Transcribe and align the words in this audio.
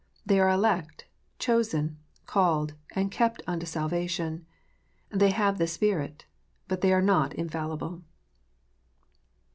They 0.25 0.39
are 0.39 0.49
elect, 0.49 1.05
chosen, 1.37 1.99
called, 2.25 2.73
and 2.95 3.11
kept 3.11 3.43
unto 3.45 3.67
salvation. 3.67 4.47
They 5.11 5.29
have 5.29 5.59
the 5.59 5.67
Spirit. 5.67 6.25
But 6.67 6.81
they 6.81 6.91
are 6.91 7.03
not 7.03 7.35
infallible. 7.35 8.01